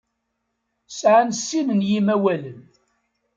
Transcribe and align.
Sɛan 0.99 1.29
sin 1.35 1.67
n 1.73 1.81
yimawalen. 1.89 2.59